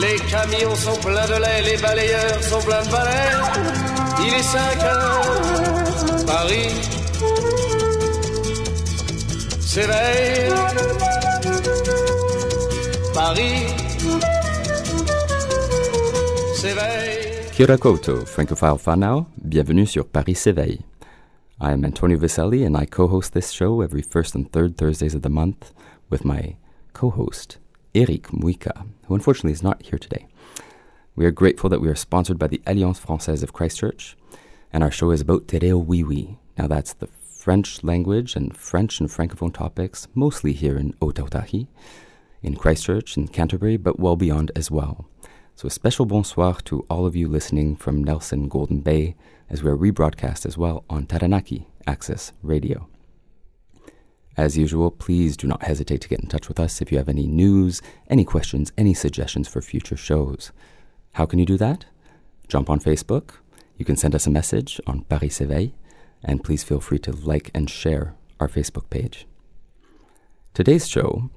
[0.00, 3.32] Les camions sont pleins de lait, les balayeurs sont pleins de balais.
[4.20, 6.96] Il est 5 heures, Paris
[9.60, 10.52] s'éveille.
[13.14, 13.66] Paris
[16.54, 17.50] s'éveille.
[17.52, 20.80] Kirakoto, francophile Fanao, bienvenue sur Paris s'éveille.
[21.58, 25.22] I am Antonio Viselli and I co-host this show every first and third Thursdays of
[25.22, 25.72] the month
[26.10, 26.56] with my
[26.92, 27.58] co-host,
[27.96, 30.26] Eric Muika, who unfortunately is not here today.
[31.14, 34.18] We are grateful that we are sponsored by the Alliance Française of Christchurch,
[34.70, 36.36] and our show is about Te Reo Wiwi.
[36.58, 41.68] Now that's the French language and French and Francophone topics, mostly here in Otautahi,
[42.42, 45.08] in Christchurch in Canterbury, but well beyond as well.
[45.54, 49.16] So a special bonsoir to all of you listening from Nelson Golden Bay,
[49.48, 52.90] as we are rebroadcast as well on Taranaki Access Radio.
[54.36, 57.08] As usual, please do not hesitate to get in touch with us if you have
[57.08, 60.52] any news, any questions, any suggestions for future shows.
[61.12, 61.86] How can you do that?
[62.46, 63.36] Jump on Facebook.
[63.78, 65.72] You can send us a message on Paris S'éveille,
[66.22, 69.26] and please feel free to like and share our Facebook page.
[70.52, 71.30] Today's show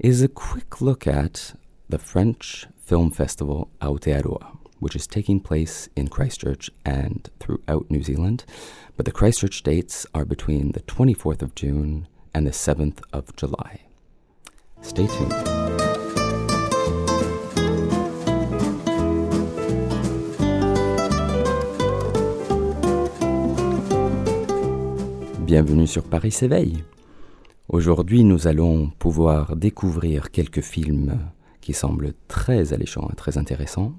[0.00, 1.54] is a quick look at
[1.88, 8.44] the French Film Festival Aotearoa, which is taking place in Christchurch and throughout New Zealand.
[8.96, 13.80] But the Christchurch dates are between the 24th of June and the 7th of July.
[14.82, 15.32] Stay tuned.
[25.46, 26.82] Bienvenue sur Paris s'éveille.
[27.68, 31.18] Aujourd'hui, nous allons pouvoir découvrir quelques films
[31.60, 33.92] qui semblent très alléchants et très intéressants.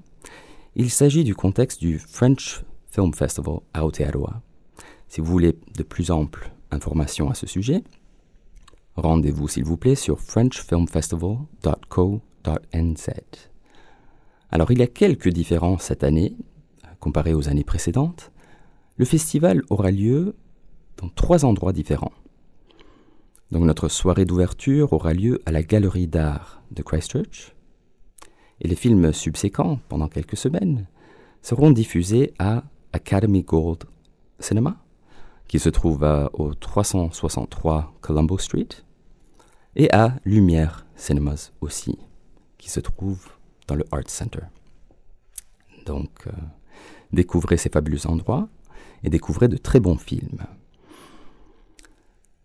[0.74, 4.42] Il s'agit du contexte du French Film Festival à Aotearoa.
[5.08, 7.84] Si vous voulez de plus amples informations à ce sujet,
[8.96, 13.10] rendez-vous s'il vous plaît sur frenchfilmfestival.co.nz.
[14.50, 16.36] Alors il y a quelques différences cette année,
[17.00, 18.30] comparées aux années précédentes.
[18.96, 20.36] Le festival aura lieu
[20.96, 22.12] dans trois endroits différents.
[23.50, 27.54] Donc notre soirée d'ouverture aura lieu à la Galerie d'art de Christchurch.
[28.60, 30.86] Et les films subséquents, pendant quelques semaines,
[31.42, 33.84] seront diffusés à Academy Gold
[34.38, 34.83] Cinema,
[35.48, 38.68] qui se trouve au 363 Colombo Street,
[39.76, 41.98] et à Lumière Cinemas aussi,
[42.58, 43.28] qui se trouve
[43.66, 44.44] dans le Art Center.
[45.86, 46.30] Donc, euh,
[47.12, 48.48] découvrez ces fabuleux endroits
[49.02, 50.44] et découvrez de très bons films.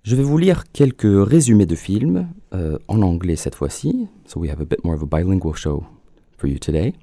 [0.04, 4.50] Je vais vous lire quelques résumés de films, euh, en anglais cette fois-ci, so we
[4.50, 5.84] have a bit more of a bilingual show
[6.38, 6.94] for you today.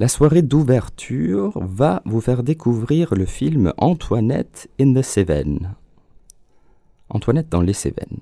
[0.00, 5.74] La soirée d'ouverture va vous faire découvrir le film Antoinette in the Cévennes.
[7.10, 8.20] Antoinette dans les Cévennes.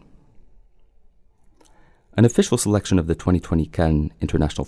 [2.16, 4.66] An official selection of the 2020 Cannes International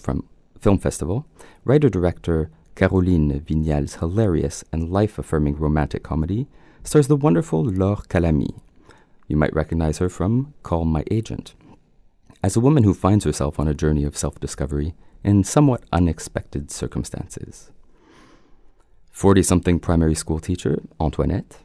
[0.60, 1.25] Film Festival,
[1.65, 6.47] writer-director Caroline Vignal's hilarious and life-affirming romantic comedy
[6.84, 8.54] stars the wonderful Laure Calamy.
[9.27, 11.54] You might recognize her from Call My Agent.
[12.44, 17.70] As a woman who finds herself on a journey of self-discovery in somewhat unexpected circumstances.
[19.10, 21.58] 40 something primary school teacher, Antoinette,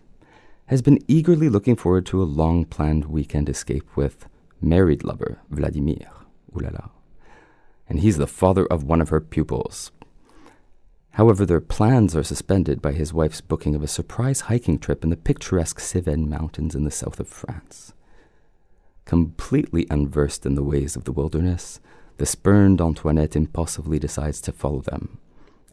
[0.67, 4.27] has been eagerly looking forward to a long planned weekend escape with
[4.61, 6.09] married lover, Vladimir.
[6.55, 6.89] Ooh la la.
[7.87, 9.91] And he's the father of one of her pupils.
[11.11, 15.11] However, their plans are suspended by his wife's booking of a surprise hiking trip in
[15.11, 17.93] the picturesque Cévennes Mountains in the south of France.
[19.05, 21.79] Completely unversed in the ways of the wilderness,
[22.17, 25.17] the spurned Antoinette impulsively decides to follow them,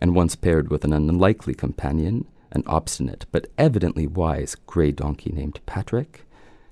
[0.00, 5.60] and once paired with an unlikely companion, an obstinate but evidently wise grey donkey named
[5.66, 6.26] Patrick,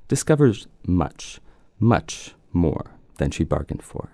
[0.09, 1.41] discovers much,
[1.79, 2.87] much more
[3.19, 4.09] than she bargained for.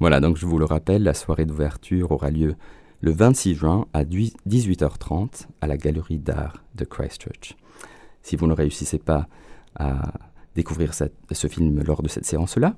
[0.00, 2.54] Voilà, donc je vous le rappelle, la soirée d'ouverture aura lieu
[3.02, 7.56] le 26 juin à 18h30 à la Galerie d'art de Christchurch.
[8.22, 9.28] Si vous ne réussissez pas
[9.78, 10.12] à
[10.54, 12.76] découvrir ce film lors de cette séance-là,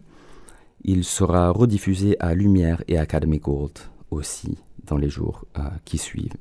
[0.85, 3.79] il sera rediffusé à Lumière et Academy Gold
[4.11, 6.37] aussi dans les jours euh, qui suivent.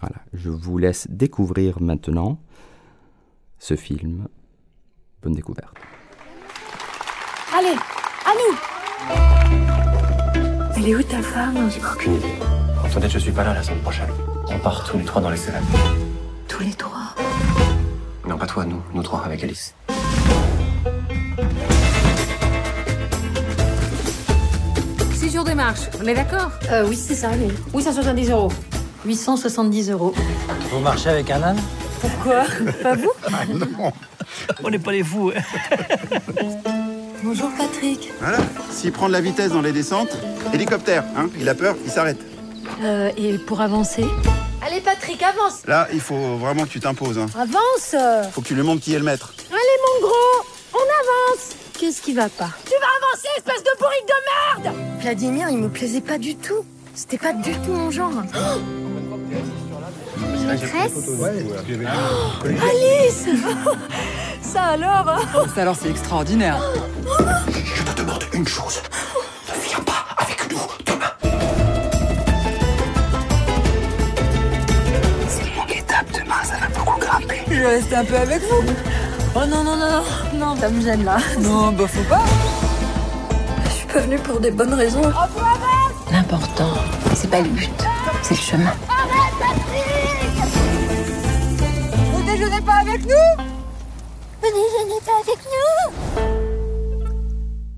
[0.00, 2.38] Voilà, je vous laisse découvrir maintenant
[3.58, 4.26] ce film.
[5.22, 5.76] Bonne découverte.
[7.56, 7.76] Allez,
[8.26, 8.56] à nous
[10.76, 11.70] Elle est où ta femme?
[11.70, 12.34] J'ai aucune idée.
[12.84, 14.10] Antoinette, je suis pas là la semaine prochaine.
[14.48, 15.62] On part tous les trois dans les Cévennes.
[16.48, 17.14] Tous les trois?
[18.28, 18.82] Non, pas toi, nous.
[18.92, 19.74] Nous trois, avec Alice.
[25.44, 26.50] On est d'accord?
[26.70, 27.52] Euh, oui, c'est ça, oui.
[27.74, 28.52] 870 euros.
[29.04, 30.14] 870 euros.
[30.70, 31.60] Vous marchez avec un âne?
[32.00, 32.44] Pourquoi?
[32.82, 33.10] Pas vous?
[34.62, 35.32] On n'est pas les fous.
[37.24, 38.10] Bonjour Patrick.
[38.20, 38.38] Voilà.
[38.70, 40.16] S'il prend de la vitesse dans les descentes,
[40.52, 42.18] hélicoptère, hein, il a peur, il s'arrête.
[42.82, 44.04] Euh, et pour avancer?
[44.64, 47.18] Allez Patrick, avance Là, il faut vraiment que tu t'imposes.
[47.18, 47.26] Hein.
[47.36, 47.96] Avance
[48.32, 49.34] Faut que tu lui montres qui est le maître.
[49.50, 52.50] Allez mon gros, on avance Qu'est-ce qui va pas?
[52.64, 56.64] Tu vas avancer, espèce de bourrique de merde Vladimir, il me plaisait pas du tout.
[56.94, 58.12] C'était pas du tout mon genre.
[60.46, 60.92] Maîtresse
[62.44, 63.26] Alice
[64.42, 66.62] Ça alors hein Ça alors c'est extraordinaire.
[67.64, 68.80] Je te demande une chose.
[69.48, 71.10] Ne viens pas avec nous demain.
[75.26, 77.42] C'est mon étape demain, ça va beaucoup grimper.
[77.48, 78.72] Je vais rester un peu avec vous.
[79.34, 81.16] Oh non, non, non, non, non, ça me gêne là.
[81.40, 82.22] Non, bah faut pas.
[83.94, 85.02] Je suis pas venue pour des bonnes raisons.
[86.10, 86.72] L'important,
[87.14, 87.70] c'est pas le but,
[88.22, 88.72] c'est le chemin.
[92.12, 93.44] Vous déjeunez pas avec nous
[94.42, 97.02] Ne déjeunez pas avec nous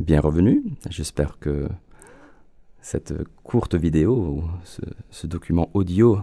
[0.01, 0.63] Bien revenu.
[0.89, 1.69] J'espère que
[2.81, 6.21] cette courte vidéo, ce, ce document audio,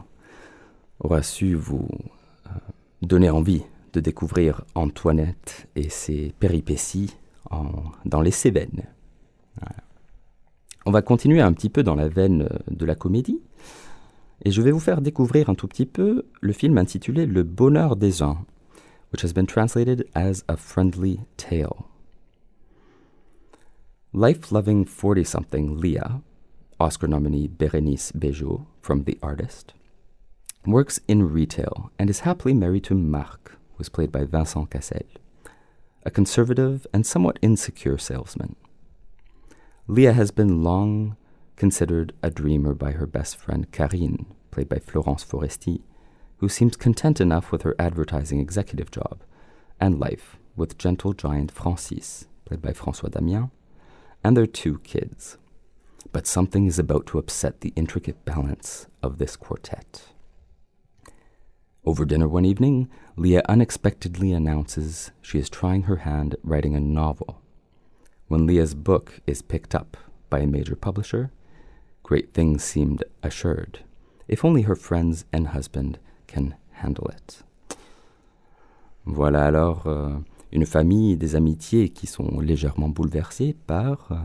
[0.99, 1.87] aura su vous
[2.47, 2.49] euh,
[3.01, 7.15] donner envie de découvrir Antoinette et ses péripéties
[7.49, 7.71] en-
[8.05, 8.83] dans les Cévennes.
[10.85, 13.39] On va continuer un petit peu dans la veine euh, de la comédie.
[14.43, 17.95] Et je vais vous faire découvrir un tout petit peu le film intitulé Le bonheur
[17.95, 18.43] des uns,
[19.13, 21.85] which has been translated as a friendly tale.
[24.13, 26.21] Life loving 40 something Leah,
[26.79, 29.75] Oscar nominee Berenice Bejo from The Artist,
[30.65, 35.05] works in retail and is happily married to Marc, who is played by Vincent Cassel,
[36.03, 38.55] a conservative and somewhat insecure salesman.
[39.91, 41.17] Leah has been long
[41.57, 45.81] considered a dreamer by her best friend Karine, played by Florence Foresti,
[46.37, 49.21] who seems content enough with her advertising executive job
[49.81, 53.51] and life with gentle giant Francis, played by François Damien,
[54.23, 55.37] and their two kids.
[56.13, 60.03] But something is about to upset the intricate balance of this quartet.
[61.83, 66.79] Over dinner one evening, Leah unexpectedly announces she is trying her hand at writing a
[66.79, 67.40] novel.
[68.31, 69.97] When Leah's book is picked up
[70.29, 71.31] by a major publisher,
[72.01, 73.79] great things seemed assured,
[74.29, 77.43] if only her friends and husband can handle it.
[79.05, 80.13] Voilà alors euh,
[80.53, 84.15] une famille des amitiés qui sont légèrement bouleversées par euh,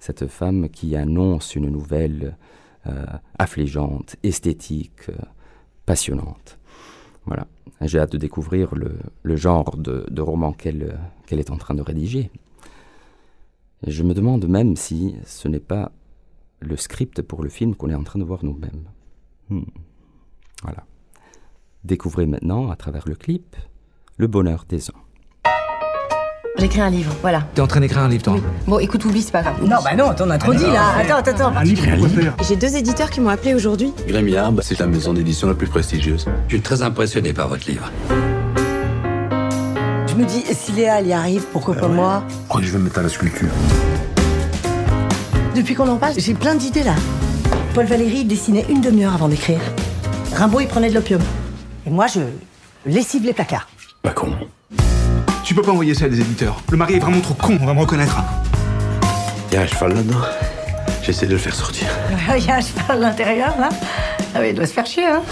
[0.00, 2.36] cette femme qui annonce une nouvelle
[2.88, 3.06] euh,
[3.38, 5.16] affligeante, esthétique, euh,
[5.86, 6.58] passionnante.
[7.26, 7.46] Voilà.
[7.80, 10.92] J'ai hâte de découvrir le, genre de, roman euh,
[11.26, 12.32] qu'elle est en train de rédiger.
[13.86, 15.92] Je me demande même si ce n'est pas
[16.60, 18.88] le script pour le film qu'on est en train de voir nous-mêmes.
[19.50, 19.62] Hmm.
[20.62, 20.84] Voilà.
[21.84, 23.56] Découvrez maintenant, à travers le clip,
[24.16, 24.94] le bonheur des uns.
[26.56, 27.42] J'écris un livre, voilà.
[27.54, 28.36] T'es en train d'écrire un livre, toi
[28.66, 29.60] Bon, écoute, oublie, c'est pas grave.
[29.62, 30.96] Non, bah non, t'en as trop dit là.
[30.96, 31.56] Attends, attends, attends.
[31.56, 32.36] Un livre, un livre.
[32.48, 33.92] J'ai deux éditeurs qui m'ont appelé aujourd'hui.
[34.06, 36.26] Grémiard, c'est la maison d'édition la plus prestigieuse.
[36.48, 37.90] Je suis très impressionné par votre livre.
[40.14, 42.70] Je me dis, si Léa elle y arrive, pourquoi pas moi Je crois que je
[42.70, 43.48] vais me mettre à la sculpture.
[45.56, 46.94] Depuis qu'on en parle, j'ai plein d'idées là.
[47.74, 49.58] Paul Valéry il dessinait une demi-heure avant d'écrire.
[50.32, 51.20] Rimbaud il prenait de l'opium.
[51.84, 52.20] Et moi je
[52.86, 53.66] lessive les placards.
[54.02, 54.30] Pas con.
[55.42, 56.60] Tu peux pas envoyer ça à des éditeurs.
[56.70, 58.22] Le mari est vraiment trop con, on va me reconnaître.
[59.50, 60.20] Il y a un cheval là-dedans.
[61.02, 61.88] J'essaie de le faire sortir.
[62.36, 63.68] Il y a un cheval à l'intérieur là.
[64.32, 65.22] Ah oui, il doit se faire chier hein.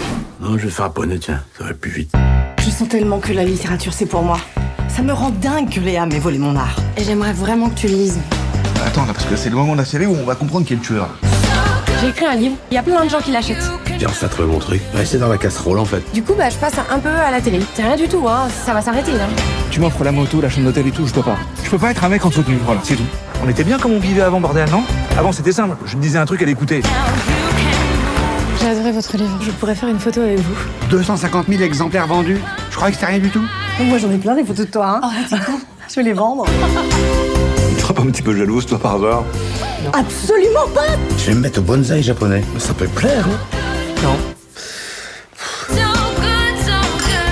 [0.41, 1.41] Non, je vais faire un poney, tiens.
[1.57, 2.11] Ça va plus vite.
[2.57, 4.39] Je sens tellement que la littérature c'est pour moi.
[4.95, 6.75] Ça me rend dingue que Léa m'ait volé mon art.
[6.97, 8.19] Et j'aimerais vraiment que tu le lises.
[8.85, 10.73] Attends, là, parce que c'est le moment de la série où on va comprendre qui
[10.73, 11.09] est le tueur.
[11.99, 13.71] J'ai écrit un livre, il y a plein de gens qui l'achètent.
[13.97, 14.81] J'ai enfin trouvé mon truc.
[14.93, 16.03] Restez dans la casserole, en fait.
[16.13, 17.59] Du coup, bah, je passe un peu à la télé.
[17.73, 18.47] C'est rien du tout, hein.
[18.65, 19.25] Ça va s'arrêter, là.
[19.71, 21.37] Tu m'offres la moto, la chambre d'hôtel et tout, je peux pas.
[21.63, 23.03] Je peux pas être un mec entretenu, voilà, c'est tout.
[23.43, 24.83] On était bien comme on vivait avant, bordel, non?
[25.17, 25.75] Avant, c'était simple.
[25.87, 26.81] Je me disais un truc, elle écoutait.
[28.61, 29.37] J'ai adoré votre livre.
[29.41, 30.55] Je pourrais faire une photo avec vous.
[30.91, 32.37] 250 000 exemplaires vendus.
[32.69, 33.43] Je croyais que c'était rien du tout.
[33.79, 35.11] Moi j'en ai plein des photos de toi hein.
[35.89, 36.45] Je vais les vendre.
[37.75, 39.23] Tu seras pas un petit peu jalouse, toi, par hasard?
[39.93, 40.81] Absolument pas
[41.17, 42.43] Je vais me mettre au bonsaï japonais.
[42.57, 43.39] Ça peut plaire, hein
[44.03, 44.15] Non.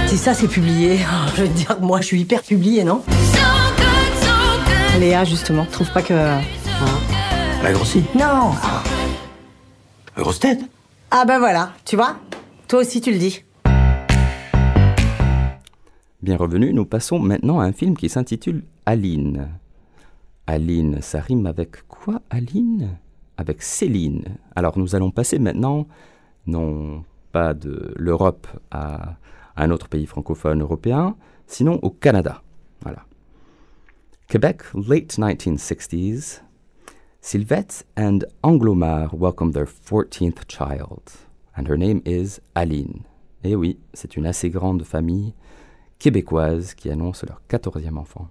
[0.08, 1.00] Si ça c'est publié,
[1.36, 3.02] je vais te dire que moi je suis hyper publiée, non?
[5.00, 6.14] Léa justement, trouve pas que...
[6.14, 8.04] Elle a grossi.
[8.14, 8.52] Non
[10.18, 10.60] Rosted
[11.12, 12.18] Ah ben voilà, tu vois?
[12.68, 13.44] Toi aussi tu le dis.
[16.22, 19.50] Bien revenu, nous passons maintenant à un film qui s'intitule Aline.
[20.46, 23.00] Aline, ça rime avec quoi Aline?
[23.38, 24.38] Avec Céline.
[24.56, 25.88] Alors nous allons passer maintenant,
[26.46, 29.16] non pas de l'Europe à
[29.56, 31.16] un autre pays francophone européen,
[31.48, 32.44] sinon au Canada.
[32.84, 33.04] Voilà.
[34.28, 36.44] Quebec, late 1960s.
[37.20, 41.02] Sylvette and Anglomar welcome their 14th child,
[41.58, 43.06] and her name is Aline.
[43.44, 45.34] Et oui, c'est une assez grande famille
[46.02, 48.28] québécoise qui annoncent leur 14e enfant.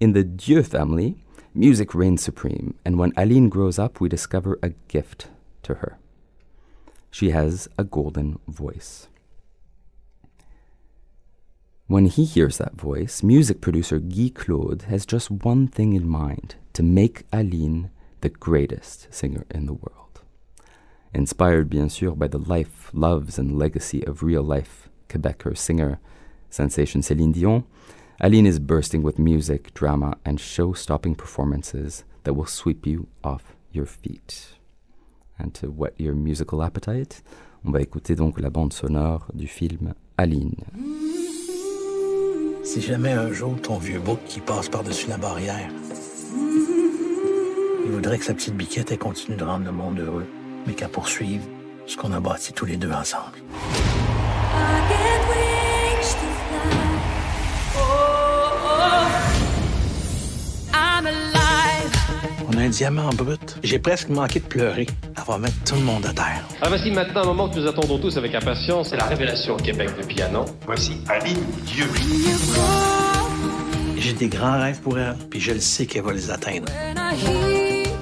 [0.00, 1.16] In the Dieu family,
[1.54, 5.28] music reigns supreme, and when Aline grows up, we discover a gift
[5.64, 5.98] to her.
[7.10, 9.08] She has a golden voice.
[11.88, 16.54] When he hears that voice, music producer Guy Claude has just one thing in mind
[16.74, 17.90] to make Aline
[18.20, 20.20] the greatest singer in the world.
[21.12, 25.98] Inspired, bien sûr, by the life, loves, and legacy of real life Quebecer singer
[26.50, 27.64] sensation Céline Dion,
[28.20, 33.56] Aline is bursting with music, drama, and show stopping performances that will sweep you off
[33.72, 34.58] your feet.
[35.38, 37.22] And to whet your musical appetite,
[37.64, 40.56] on va écouter donc la bande sonore du film Aline.
[42.62, 45.70] Si jamais un jour ton vieux bouc qui passe par-dessus la barrière,
[47.84, 50.26] il voudrait que sa petite biquette continue de rendre le monde heureux,
[50.66, 51.42] mais qu'elle poursuive
[51.86, 53.38] ce qu'on a bâti tous les deux ensemble.
[62.60, 63.56] Un diamant brut.
[63.62, 64.86] J'ai presque manqué de pleurer.
[65.16, 66.44] Elle va mettre tout le monde à terre.
[66.60, 68.90] Ah, voici maintenant un moment que nous attendons tous avec impatience.
[68.90, 70.44] C'est la révélation au Québec de piano.
[70.66, 71.86] Voici Aline Dieu.
[73.96, 76.66] J'ai des grands rêves pour elle, puis je le sais qu'elle va les atteindre.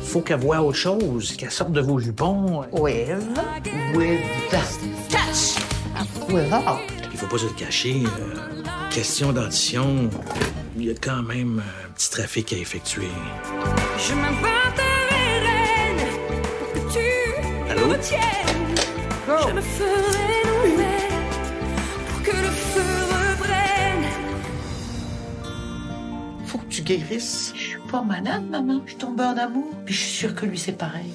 [0.03, 2.65] Faut qu'elle voie autre chose, qu'elle sorte de vos jupons.
[2.73, 3.09] With,
[3.95, 5.57] with, touch,
[6.31, 6.79] without.
[7.13, 8.03] Il faut pas se le cacher.
[8.05, 8.35] euh,
[8.91, 10.09] question d'audition,
[10.79, 13.09] il y a quand même un petit trafic à effectuer.
[13.99, 16.07] Je m'inventerai reine
[16.59, 17.87] pour que tu Allô?
[17.87, 18.77] me retiennes.
[19.27, 21.23] Je me ferai nouvelle
[22.09, 22.81] pour que le feu
[23.11, 24.05] reprenne.
[26.47, 27.53] Faut que tu guérisses.
[27.55, 28.81] Je suis pas malade, maman.
[28.87, 29.71] Je tombe en amour.
[29.85, 31.11] Puis je suis sûre que lui, c'est pareil.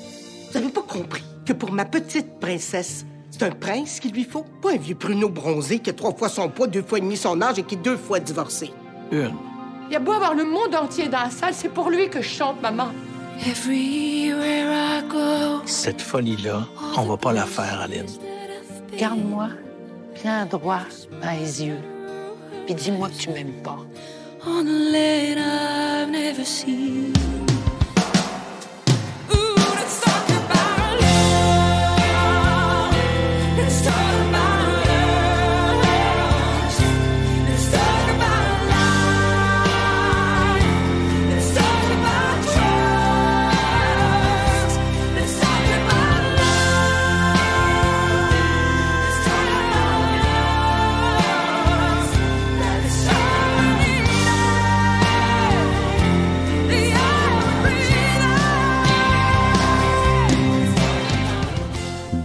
[0.51, 4.45] Vous avez pas compris que pour ma petite princesse, c'est un prince qu'il lui faut,
[4.61, 7.17] pas un vieux pruneau bronzé qui a trois fois son poids, deux fois et demi
[7.17, 8.71] son âge et qui est deux fois divorcé.
[9.11, 9.33] Une.
[9.89, 12.21] Il y a beau avoir le monde entier dans la salle, c'est pour lui que
[12.21, 12.89] je chante, maman.
[13.45, 15.61] Everywhere I go.
[15.65, 16.65] Cette folie-là,
[16.97, 18.05] on va pas la faire, Aline.
[18.91, 19.49] Regarde-moi,
[20.21, 20.81] bien droit
[21.21, 21.79] dans les yeux.
[22.65, 23.79] Puis dis-moi que tu m'aimes pas.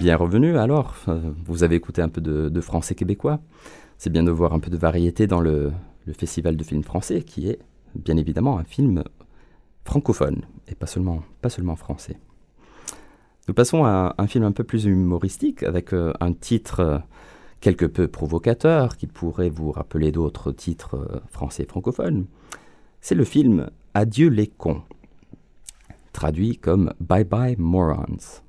[0.09, 3.41] Bien revenu, alors, euh, vous avez écouté un peu de, français québécois.
[3.99, 5.71] C'est bien de voir un peu de variété dans le,
[6.15, 7.59] festival de films français, qui est
[7.95, 9.05] bien évidemment un film
[9.85, 11.21] francophone, et pas seulement,
[11.77, 12.17] français.
[13.49, 16.99] Nous passons à un film un peu plus humoristique, avec euh, un titre euh,
[17.61, 22.25] quelque peu provocateur, qui pourrait vous rappeler d'autres titres français francophones.
[23.03, 24.81] C'est le film Adieu les cons,
[26.15, 28.41] traduit comme Bye Bye Morons.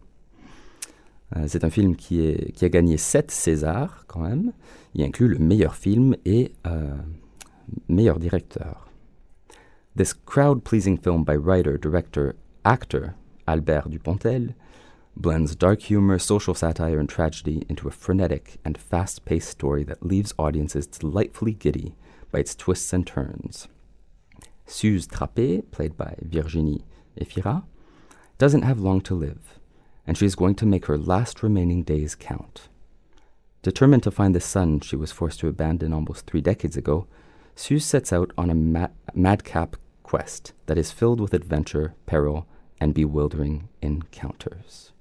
[1.36, 4.52] Euh, c'est un film qui, a gagné 7 Césars quand même.
[4.96, 6.96] Il inclut le meilleur film et euh,
[7.88, 8.88] meilleur directeur.
[9.96, 12.34] This crowd-pleasing film by writer, director,
[12.64, 13.14] actor
[13.48, 14.54] Albert Dupontel
[15.16, 20.34] blends dark humor, social satire, and tragedy into a frenetic and fast-paced story that leaves
[20.38, 21.96] audiences delightfully giddy
[22.32, 23.68] by its twists and turns.
[24.66, 26.86] Suze Trappé, played by Virginie
[27.20, 27.64] Efira,
[28.38, 29.59] doesn't have long to live
[30.10, 32.68] and she is going to make her last remaining days count.
[33.62, 37.06] Determined to find the son she was forced to abandon almost three decades ago,
[37.56, 42.48] Suze sets out on a ma- madcap quest that is filled with adventure, peril,
[42.82, 44.94] and bewildering encounters.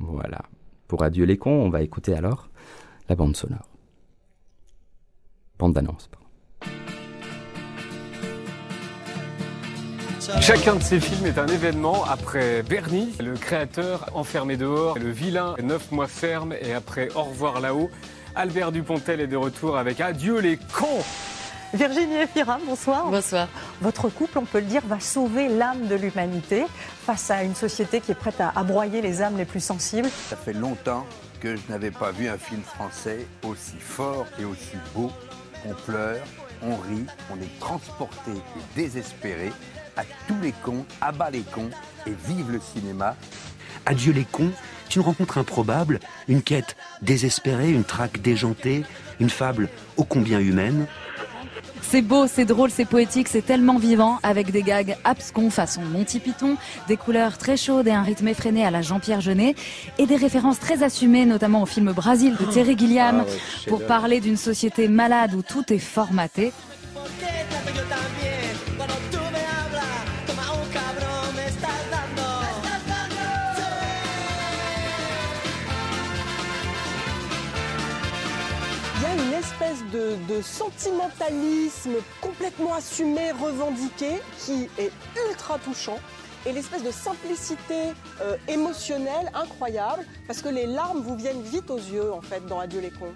[0.00, 0.46] Voilà.
[0.88, 2.48] Pour Adieu les cons, on va écouter alors
[3.08, 3.68] la bande sonore.
[5.58, 6.08] Bande d'annonce,
[10.40, 12.04] Chacun de ces films est un événement.
[12.04, 17.60] Après Bernie, le créateur enfermé dehors, le vilain, neuf mois ferme, et après Au revoir
[17.60, 17.90] là-haut,
[18.36, 21.02] Albert Dupontel est de retour avec Adieu les cons
[21.74, 23.06] Virginie Efira, bonsoir.
[23.10, 23.48] Bonsoir.
[23.80, 26.66] Votre couple, on peut le dire, va sauver l'âme de l'humanité
[27.04, 30.08] face à une société qui est prête à, à broyer les âmes les plus sensibles.
[30.28, 31.04] Ça fait longtemps
[31.40, 35.10] que je n'avais pas vu un film français aussi fort et aussi beau.
[35.66, 36.20] On pleure,
[36.62, 39.50] on rit, on est transporté et désespéré.
[39.96, 41.70] À tous les cons, à bas les cons
[42.06, 43.14] et vive le cinéma.
[43.84, 44.52] Adieu les cons,
[44.84, 48.84] c'est une rencontre improbable, une quête désespérée, une traque déjantée,
[49.20, 50.86] une fable ô combien humaine.
[51.82, 56.20] C'est beau, c'est drôle, c'est poétique, c'est tellement vivant, avec des gags abscons façon Monty
[56.20, 56.56] Python,
[56.88, 59.54] des couleurs très chaudes et un rythme effréné à la Jean-Pierre Jeunet,
[59.98, 63.84] et des références très assumées, notamment au film Brasil de Terry Gilliam, Ah ouais, pour
[63.84, 66.52] parler d'une société malade où tout est formaté.
[79.92, 84.92] De sentimentalisme complètement assumé, revendiqué, qui est
[85.28, 85.98] ultra touchant.
[86.44, 91.78] Et l'espèce de simplicité euh, émotionnelle incroyable, parce que les larmes vous viennent vite aux
[91.78, 93.12] yeux, en fait, dans Adieu les cons.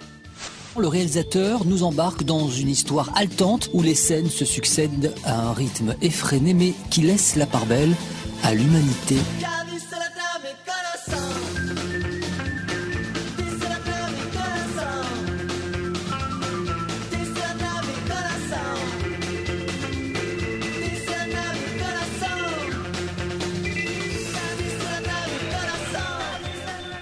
[0.79, 5.53] Le réalisateur nous embarque dans une histoire haletante où les scènes se succèdent à un
[5.55, 7.95] rythme effréné mais qui laisse la part belle
[8.45, 9.17] à l'humanité.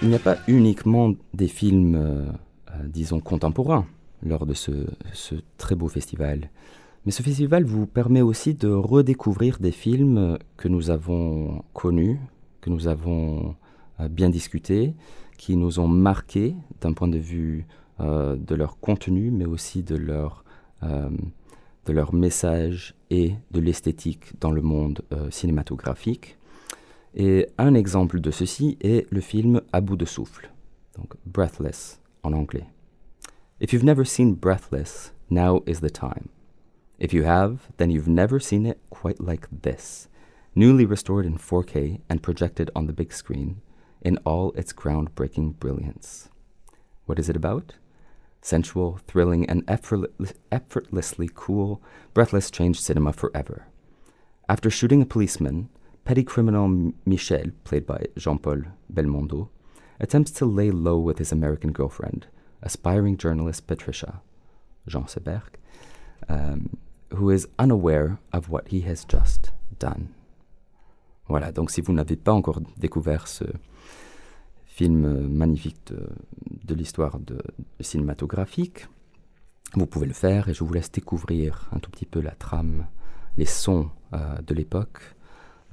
[0.04, 2.26] Il n'y a pas uniquement des films, euh,
[2.73, 3.87] euh, disons, contemporains
[4.23, 4.70] lors de ce,
[5.56, 6.50] très beau festival.
[7.06, 12.20] Mais ce festival vous permet aussi de redécouvrir des films que nous avons connus,
[12.61, 13.56] que nous avons
[13.99, 14.92] euh, bien discutés,
[15.38, 17.67] qui nous ont marqués d'un point de vue
[17.99, 20.45] de leur contenu, mais aussi de leur,
[20.82, 26.36] de leur message et de l'esthétique dans le monde cinématographique.
[27.16, 30.50] Et un exemple de ceci est le film À bout de souffle,
[30.98, 32.66] donc Breathless en anglais.
[33.60, 36.28] If you've never seen Breathless, now is the time.
[36.98, 40.08] If you have, then you've never seen it quite like this.
[40.56, 43.60] Newly restored in 4K and projected on the big screen
[44.02, 46.28] in all its groundbreaking brilliance.
[47.06, 47.74] What is it about?
[48.42, 51.80] Sensual, thrilling, and effortless- effortlessly cool,
[52.12, 53.68] Breathless changed cinema forever.
[54.48, 55.68] After shooting a policeman,
[56.04, 58.62] petty criminal Michel, played by Jean Paul
[58.93, 59.49] Belmondo,
[59.99, 62.26] attempts to lay low with his American girlfriend,
[62.62, 64.21] aspiring journalist Patricia,
[64.86, 65.56] Jean Seberg,
[66.28, 66.76] um,
[67.14, 70.14] who is unaware of what he has just done.
[71.28, 73.45] Voilà, donc si vous n'avez pas encore découvert ce
[74.67, 77.19] film magnifique de, l'histoire
[77.80, 78.86] cinématographique,
[79.75, 82.86] vous pouvez le faire et je vous laisse découvrir un tout petit peu la trame,
[83.38, 85.14] les sons euh, de l'époque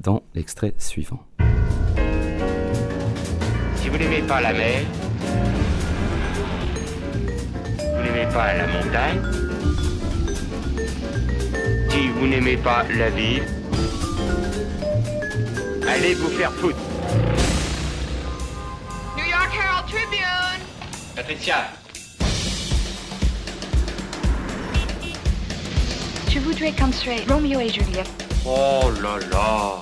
[0.02, 1.20] dans l'extrait suivant.
[3.76, 4.82] Si vous n'aimez pas la mer,
[7.78, 9.22] vous n'aimez pas la montagne,
[11.90, 13.44] si vous n'aimez pas la ville,
[15.88, 16.78] allez vous faire foutre.
[19.18, 20.66] New York Herald Tribune.
[21.16, 21.58] Patricia,
[26.34, 28.10] Je voudrais construire Roméo et Juliette.
[28.46, 29.82] oh là là.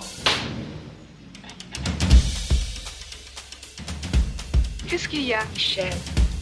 [4.90, 5.94] Qu'est-ce qu'il y a, Michel?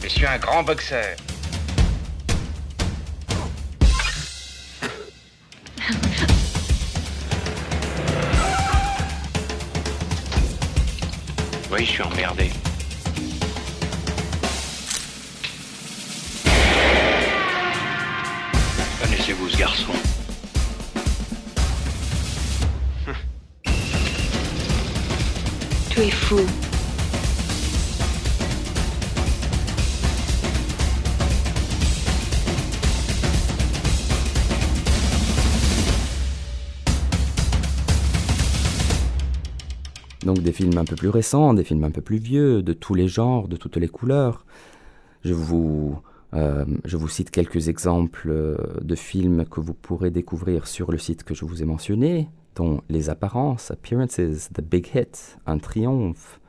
[0.02, 1.16] Je suis un grand boxeur.
[11.70, 12.50] Oui, je suis emmerdé.
[19.02, 19.92] Connaissez-vous ce garçon?
[25.90, 26.40] Tu es fou.
[40.28, 42.92] Donc des films un peu plus récents, des films un peu plus vieux, de tous
[42.92, 44.44] les genres, de toutes les couleurs.
[45.24, 46.02] Je vous,
[46.34, 50.98] euh, je vous cite quelques exemples euh, de films que vous pourrez découvrir sur le
[50.98, 56.40] site que je vous ai mentionné, dont Les Apparences, Appearances, The Big Hit, Un Triomphe,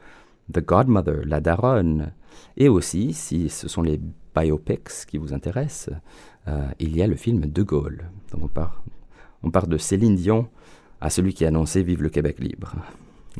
[0.52, 2.12] The Godmother, La Daronne,
[2.58, 4.02] et aussi, si ce sont les
[4.36, 5.96] biopics qui vous intéressent,
[6.50, 8.10] euh, il y a le film De Gaulle.
[8.34, 8.84] Donc on part,
[9.42, 10.50] on part de Céline Dion
[11.00, 12.76] à celui qui a annoncé Vive le Québec libre.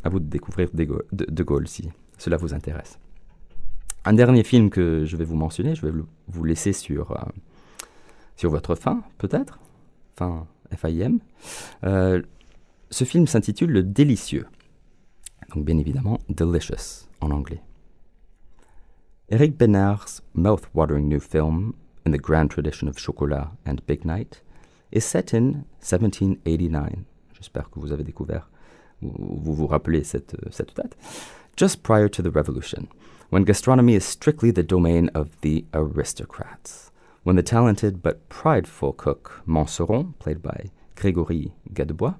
[0.04, 2.98] À vous de découvrir De Gaulle, si cela vous intéresse.
[4.04, 5.92] Un dernier film que je vais vous mentionner, je vais
[6.28, 7.16] vous laisser sur, euh,
[8.36, 9.58] sur votre faim, peut-être?
[10.16, 11.20] Fin F-I-M.
[11.84, 12.22] Euh,
[12.90, 14.46] ce film s'intitule Le Délicieux.
[15.54, 17.62] Donc, bien évidemment, Delicious en anglais.
[19.28, 21.72] Eric Bénard's mouth-watering new film,
[22.06, 24.42] in the grand tradition of Chocolat and Big Night,
[24.92, 27.04] is set in 1789.
[27.34, 28.50] J'espère que vous avez découvert,
[29.02, 30.96] vous vous rappelez cette, euh, cette date.
[31.56, 32.88] Just prior to the Revolution,
[33.30, 36.90] when gastronomy is strictly the domain of the aristocrats.
[37.22, 42.14] When the talented but prideful cook Monseron, played by Grégory Gadebois,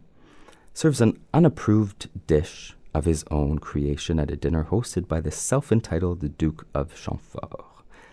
[0.74, 5.72] serves an unapproved dish of his own creation at a dinner hosted by the self
[5.72, 7.64] entitled Duke of Chamfort.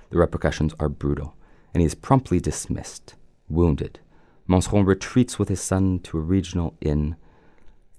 [0.10, 1.36] The repercussions are brutal,
[1.74, 3.16] and he is promptly dismissed.
[3.50, 4.00] Wounded,
[4.48, 7.18] Monseron retreats with his son to a regional inn,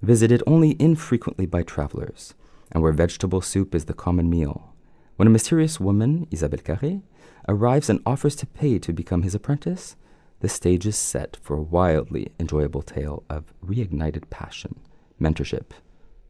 [0.01, 2.33] visited only infrequently by travelers,
[2.71, 4.73] and where vegetable soup is the common meal.
[5.17, 7.01] When a mysterious woman, Isabelle Carré,
[7.47, 9.95] arrives and offers to pay to become his apprentice,
[10.39, 14.79] the stage is set for a wildly enjoyable tale of reignited passion,
[15.19, 15.71] mentorship,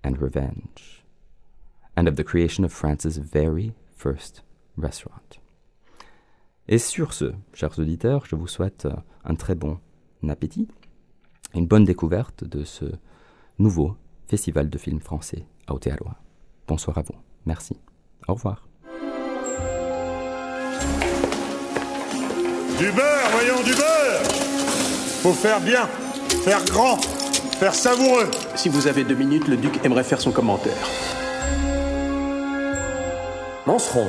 [0.04, 1.04] and revenge,
[1.96, 4.42] and of the creation of France's very first
[4.76, 5.38] restaurant.
[6.68, 9.80] Et sur ce, chers auditeurs, je vous souhaite euh, un très bon
[10.28, 10.68] appétit,
[11.54, 12.86] une bonne découverte de ce
[13.60, 13.96] nouveau
[14.28, 16.16] festival de films français à Aotearoa.
[16.68, 17.16] Bonsoir à vous.
[17.46, 17.78] Merci.
[18.28, 18.66] Au revoir.
[22.78, 24.22] Du beurre, voyons, du beurre
[25.22, 25.86] Faut faire bien,
[26.44, 26.98] faire grand,
[27.60, 28.30] faire savoureux.
[28.56, 30.88] Si vous avez deux minutes, le duc aimerait faire son commentaire.
[33.66, 34.08] Manceron,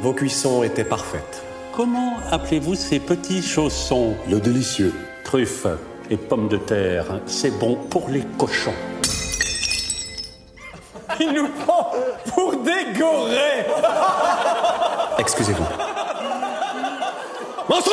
[0.00, 1.44] vos cuissons étaient parfaites.
[1.74, 4.14] Comment appelez-vous ces petits chaussons?
[4.30, 4.92] Le délicieux.
[5.24, 5.66] Truffes
[6.10, 8.74] et pommes de terre, c'est bon pour les cochons.
[11.20, 11.92] Il nous prend
[12.34, 13.66] pour dégorer
[15.18, 15.64] Excusez-vous.
[17.68, 17.92] Monstron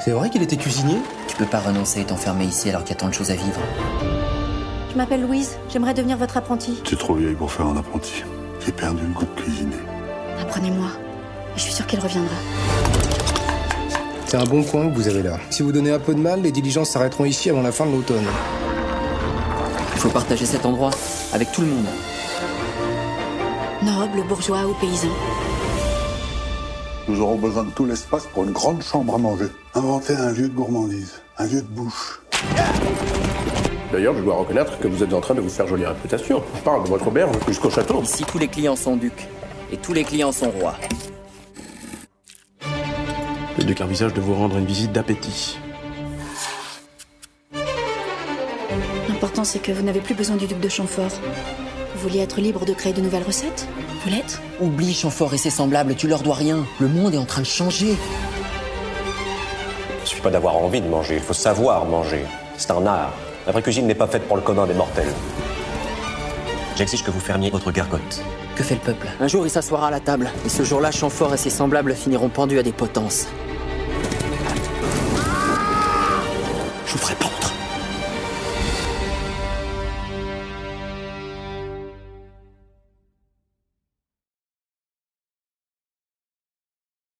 [0.00, 0.96] C'est vrai qu'il était cuisinier?
[1.28, 3.34] Tu peux pas renoncer et t'enfermer ici alors qu'il y a tant de choses à
[3.34, 3.60] vivre.
[4.90, 6.80] Je m'appelle Louise, j'aimerais devenir votre apprenti.
[6.84, 8.24] Tu es trop vieille pour faire un apprenti.
[8.64, 9.76] J'ai perdu le goût de cuisiner.
[10.40, 10.88] Apprenez-moi.
[11.56, 12.34] Je suis sûre qu'il reviendra.
[14.26, 15.38] C'est un bon coin que vous avez là.
[15.50, 17.90] Si vous donnez un peu de mal, les diligences s'arrêteront ici avant la fin de
[17.90, 18.26] l'automne.
[19.94, 20.90] Il faut partager cet endroit
[21.32, 21.86] avec tout le monde.
[23.82, 25.08] Nobles, bourgeois ou paysans.
[27.08, 29.46] Nous aurons besoin de tout l'espace pour une grande chambre à manger.
[29.74, 32.20] Inventer un lieu de gourmandise, un lieu de bouche.
[33.92, 36.42] D'ailleurs, je dois reconnaître que vous êtes en train de vous faire jolie réputation.
[36.54, 38.00] Je parle de votre auberge jusqu'au château.
[38.02, 39.26] Ici, tous les clients sont ducs.
[39.72, 40.76] Et tous les clients sont rois.
[43.58, 45.58] Le duc envisage de vous rendre une visite d'appétit.
[49.08, 51.10] L'important, c'est que vous n'avez plus besoin du duc de Chamfort.
[51.94, 53.68] Vous vouliez être libre de créer de nouvelles recettes?
[54.02, 54.40] Vous l'êtes?
[54.60, 56.64] Oublie Chamfort et ses semblables, tu leur dois rien.
[56.78, 57.96] Le monde est en train de changer.
[60.02, 62.24] Il suffit pas d'avoir envie de manger, il faut savoir manger.
[62.56, 63.12] C'est un art.
[63.46, 65.12] La vraie cuisine n'est pas faite pour le commun des mortels.
[66.76, 68.22] J'exige que vous fermiez votre gargote.
[68.60, 70.30] Que fait le peuple Un jour, il s'assoira à la table.
[70.44, 73.26] Et ce jour-là, Chamfort et ses semblables finiront pendus à des potences.